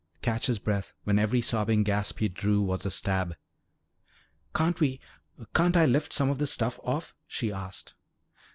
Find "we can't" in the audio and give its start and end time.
4.79-5.77